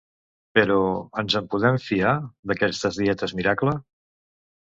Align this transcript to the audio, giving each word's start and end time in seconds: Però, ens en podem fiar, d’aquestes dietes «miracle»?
Però, 0.59 0.77
ens 1.21 1.35
en 1.39 1.49
podem 1.55 1.77
fiar, 1.83 2.15
d’aquestes 2.53 2.99
dietes 3.03 3.37
«miracle»? 3.43 3.77